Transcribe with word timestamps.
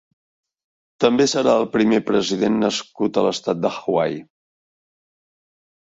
També 1.05 1.27
serà 1.33 1.51
el 1.63 1.67
primer 1.75 1.99
president 2.09 2.57
nascut 2.65 3.19
a 3.19 3.25
l'estat 3.27 3.61
de 3.67 3.75
Hawaii. 3.77 4.21